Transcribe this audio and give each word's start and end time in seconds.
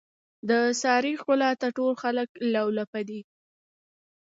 د 0.49 0.51
سارې 0.81 1.11
ښکلاته 1.21 1.67
ټول 1.77 1.91
خلک 2.03 2.29
لولپه 2.53 2.99
دي. 3.09 3.21